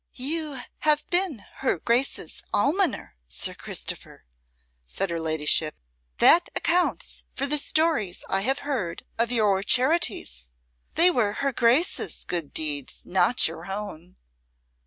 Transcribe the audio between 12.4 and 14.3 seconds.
deeds, not your own."